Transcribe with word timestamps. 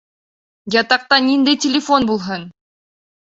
Ятаҡта 0.75 1.19
ниндәй 1.27 1.59
телефон 1.67 2.09
булһын! 2.13 2.47